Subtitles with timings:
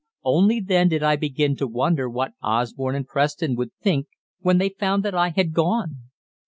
[0.23, 4.07] Only then did I begin to wonder what Osborne and Preston would think
[4.39, 6.09] when they found that I had gone.